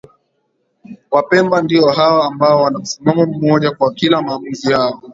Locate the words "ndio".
1.61-1.89